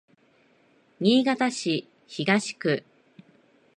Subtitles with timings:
[0.99, 2.83] 新潟市東区